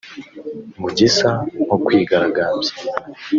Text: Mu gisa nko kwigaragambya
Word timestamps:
Mu 0.79 0.89
gisa 0.97 1.29
nko 1.63 1.75
kwigaragambya 1.85 2.71